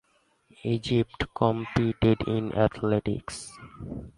[0.63, 3.53] Egypt competed in athletics.